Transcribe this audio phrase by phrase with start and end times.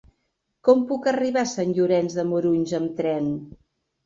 [0.69, 3.31] Com puc arribar a Sant Llorenç de Morunys amb tren?